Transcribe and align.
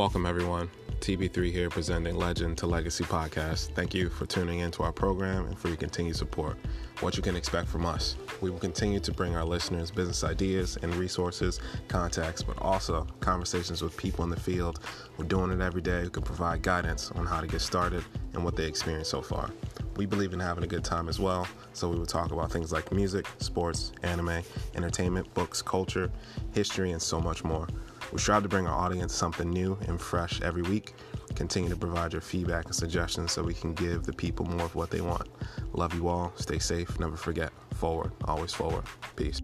Welcome, 0.00 0.24
everyone. 0.24 0.70
TB3 1.00 1.52
here 1.52 1.68
presenting 1.68 2.16
Legend 2.16 2.56
to 2.56 2.66
Legacy 2.66 3.04
podcast. 3.04 3.74
Thank 3.74 3.92
you 3.92 4.08
for 4.08 4.24
tuning 4.24 4.60
into 4.60 4.82
our 4.82 4.92
program 4.92 5.44
and 5.44 5.58
for 5.58 5.68
your 5.68 5.76
continued 5.76 6.16
support. 6.16 6.56
What 7.00 7.18
you 7.18 7.22
can 7.22 7.36
expect 7.36 7.68
from 7.68 7.84
us. 7.84 8.16
We 8.40 8.48
will 8.48 8.58
continue 8.58 8.98
to 9.00 9.12
bring 9.12 9.36
our 9.36 9.44
listeners 9.44 9.90
business 9.90 10.24
ideas 10.24 10.78
and 10.80 10.94
resources, 10.94 11.60
contacts, 11.88 12.42
but 12.42 12.56
also 12.62 13.06
conversations 13.20 13.82
with 13.82 13.94
people 13.94 14.24
in 14.24 14.30
the 14.30 14.40
field 14.40 14.80
who 15.18 15.22
are 15.22 15.26
doing 15.26 15.50
it 15.50 15.60
every 15.60 15.82
day 15.82 16.00
who 16.00 16.08
can 16.08 16.22
provide 16.22 16.62
guidance 16.62 17.10
on 17.10 17.26
how 17.26 17.42
to 17.42 17.46
get 17.46 17.60
started 17.60 18.02
and 18.32 18.42
what 18.42 18.56
they 18.56 18.64
experienced 18.64 19.10
so 19.10 19.20
far. 19.20 19.50
We 19.96 20.06
believe 20.06 20.32
in 20.32 20.40
having 20.40 20.64
a 20.64 20.66
good 20.66 20.82
time 20.82 21.10
as 21.10 21.20
well, 21.20 21.46
so 21.74 21.90
we 21.90 21.98
will 21.98 22.06
talk 22.06 22.32
about 22.32 22.50
things 22.50 22.72
like 22.72 22.90
music, 22.90 23.26
sports, 23.36 23.92
anime, 24.02 24.40
entertainment, 24.74 25.32
books, 25.34 25.60
culture, 25.60 26.10
history, 26.54 26.92
and 26.92 27.02
so 27.02 27.20
much 27.20 27.44
more. 27.44 27.66
We 28.12 28.18
strive 28.18 28.42
to 28.42 28.48
bring 28.48 28.66
our 28.66 28.74
audience 28.74 29.14
something 29.14 29.48
new 29.48 29.78
and 29.86 30.00
fresh 30.00 30.40
every 30.42 30.62
week. 30.62 30.94
Continue 31.34 31.70
to 31.70 31.76
provide 31.76 32.12
your 32.12 32.22
feedback 32.22 32.66
and 32.66 32.74
suggestions 32.74 33.32
so 33.32 33.42
we 33.42 33.54
can 33.54 33.72
give 33.74 34.02
the 34.02 34.12
people 34.12 34.46
more 34.46 34.66
of 34.66 34.74
what 34.74 34.90
they 34.90 35.00
want. 35.00 35.28
Love 35.72 35.94
you 35.94 36.08
all. 36.08 36.32
Stay 36.36 36.58
safe. 36.58 36.98
Never 36.98 37.16
forget. 37.16 37.52
Forward. 37.74 38.12
Always 38.24 38.52
forward. 38.52 38.84
Peace. 39.16 39.40